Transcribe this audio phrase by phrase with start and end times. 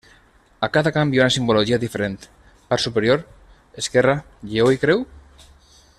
[0.67, 2.17] A cada camp hi ha una simbologia diferent:
[2.71, 3.23] part superior:
[3.83, 4.19] esquerra:
[4.55, 5.05] lleó i creu?